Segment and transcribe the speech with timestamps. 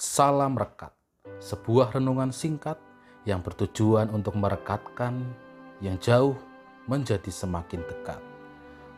[0.00, 0.96] Salam Rekat,
[1.44, 2.80] sebuah renungan singkat
[3.28, 5.20] yang bertujuan untuk merekatkan
[5.84, 6.40] yang jauh
[6.88, 8.16] menjadi semakin dekat.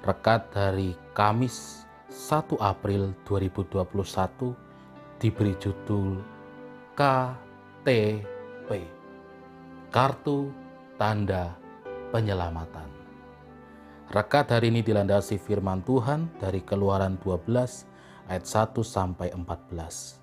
[0.06, 3.82] Rekat dari Kamis 1 April 2021
[5.18, 6.22] diberi judul
[6.94, 8.68] KTP
[9.90, 10.54] Kartu
[11.02, 11.50] Tanda
[12.14, 12.86] Penyelamatan.
[14.06, 20.21] Rekat hari ini dilandasi firman Tuhan dari Keluaran 12 ayat 1 sampai 14.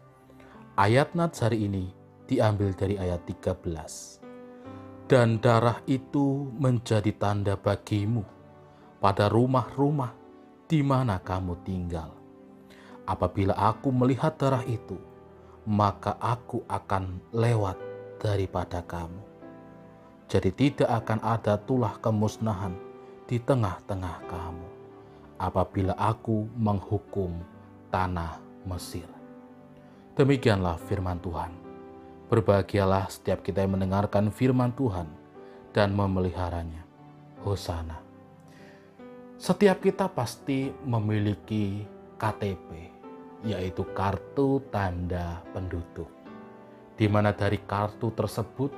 [0.80, 1.92] Ayat nats hari ini
[2.24, 5.12] diambil dari ayat 13.
[5.12, 8.24] Dan darah itu menjadi tanda bagimu
[9.04, 10.16] pada rumah-rumah
[10.72, 12.16] di mana kamu tinggal.
[13.04, 14.96] Apabila aku melihat darah itu,
[15.68, 17.76] maka aku akan lewat
[18.24, 19.20] daripada kamu.
[20.32, 22.72] Jadi tidak akan ada tulah kemusnahan
[23.28, 24.68] di tengah-tengah kamu
[25.44, 27.36] apabila aku menghukum
[27.92, 29.19] tanah Mesir.
[30.20, 31.48] Demikianlah firman Tuhan.
[32.28, 35.08] Berbahagialah setiap kita yang mendengarkan firman Tuhan
[35.72, 36.84] dan memeliharanya.
[37.40, 38.04] Hosana.
[39.40, 41.88] Setiap kita pasti memiliki
[42.20, 42.92] KTP,
[43.48, 46.12] yaitu kartu tanda penduduk.
[47.00, 48.76] Di mana dari kartu tersebut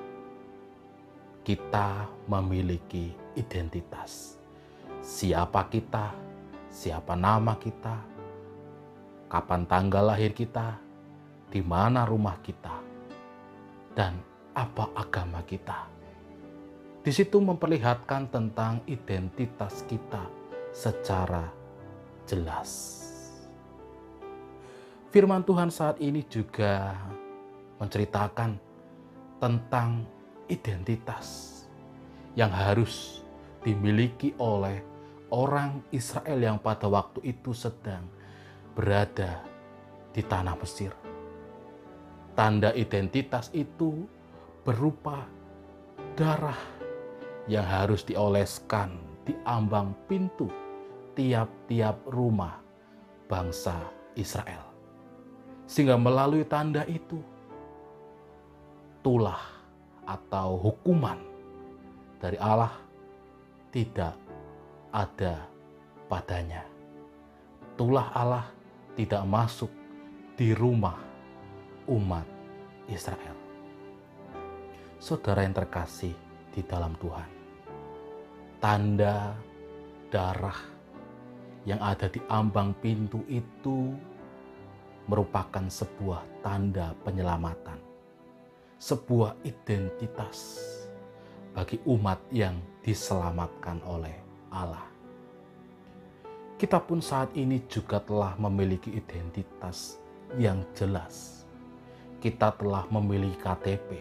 [1.42, 4.38] kita memiliki identitas.
[5.02, 6.14] Siapa kita,
[6.70, 7.98] siapa nama kita,
[9.26, 10.91] kapan tanggal lahir kita,
[11.52, 12.80] di mana rumah kita,
[13.92, 14.16] dan
[14.56, 15.92] apa agama kita.
[17.04, 20.24] Di situ memperlihatkan tentang identitas kita
[20.72, 21.50] secara
[22.24, 23.02] jelas.
[25.12, 26.96] Firman Tuhan saat ini juga
[27.84, 28.56] menceritakan
[29.44, 30.08] tentang
[30.48, 31.50] identitas
[32.38, 33.26] yang harus
[33.60, 34.80] dimiliki oleh
[35.34, 38.08] orang Israel yang pada waktu itu sedang
[38.72, 39.44] berada
[40.16, 41.01] di tanah Mesir.
[42.42, 44.02] Tanda identitas itu
[44.66, 45.30] berupa
[46.17, 46.58] darah
[47.45, 50.50] yang harus dioleskan di ambang pintu
[51.13, 52.57] tiap-tiap rumah
[53.30, 53.78] bangsa
[54.18, 54.66] Israel.
[55.69, 57.22] Sehingga melalui tanda itu,
[59.06, 59.46] tulah
[60.09, 61.22] atau hukuman
[62.18, 62.74] dari Allah
[63.69, 64.18] tidak
[64.90, 65.46] ada
[66.09, 66.66] padanya.
[67.78, 68.50] Tulah Allah
[68.97, 69.69] tidak masuk
[70.34, 71.11] di rumah
[71.91, 72.24] umat
[72.88, 73.35] Israel.
[74.96, 76.16] Saudara yang terkasih
[76.56, 77.29] di dalam Tuhan,
[78.63, 79.35] tanda
[80.07, 80.59] darah
[81.68, 83.91] yang ada di ambang pintu itu
[85.09, 87.78] merupakan sebuah tanda penyelamatan,
[88.80, 90.63] sebuah identitas
[91.51, 94.16] bagi umat yang diselamatkan oleh
[94.53, 94.88] Allah.
[96.56, 99.97] Kita pun saat ini juga telah memiliki identitas
[100.38, 101.41] yang jelas
[102.22, 103.98] kita telah memilih KTP,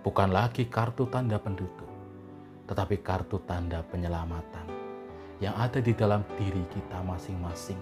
[0.00, 1.92] bukan lagi kartu tanda penduduk,
[2.64, 4.64] tetapi kartu tanda penyelamatan
[5.36, 7.76] yang ada di dalam diri kita masing-masing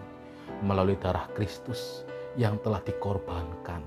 [0.67, 2.03] melalui darah Kristus
[2.35, 3.79] yang telah dikorbankan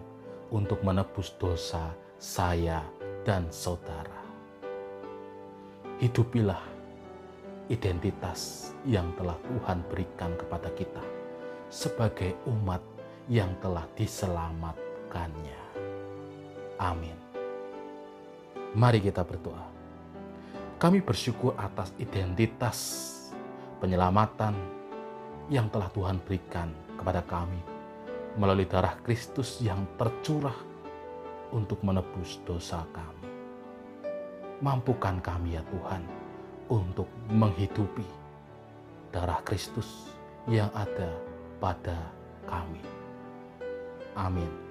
[0.56, 2.79] untuk menebus dosa saya
[3.28, 4.23] dan saudara.
[6.00, 6.63] Hidupilah
[7.67, 11.03] identitas yang telah Tuhan berikan kepada kita
[11.67, 12.79] sebagai umat
[13.28, 15.59] yang telah diselamatkan melakukannya.
[16.79, 17.17] Amin.
[18.72, 19.67] Mari kita berdoa.
[20.79, 22.79] Kami bersyukur atas identitas
[23.83, 24.55] penyelamatan
[25.51, 27.59] yang telah Tuhan berikan kepada kami
[28.39, 30.55] melalui darah Kristus yang tercurah
[31.51, 33.28] untuk menebus dosa kami.
[34.63, 36.01] Mampukan kami ya Tuhan
[36.72, 38.07] untuk menghidupi
[39.11, 40.16] darah Kristus
[40.47, 41.11] yang ada
[41.59, 41.99] pada
[42.47, 42.81] kami.
[44.16, 44.70] Amin.